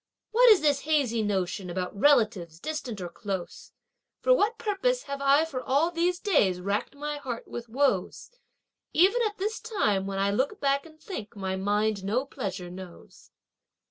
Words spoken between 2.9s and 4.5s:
or close? For